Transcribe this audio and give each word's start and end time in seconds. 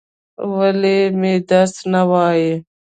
ولې 0.55 0.97
مې 1.19 1.33
درس 1.49 1.75
نه 1.91 2.01
وایل؟ 2.09 2.59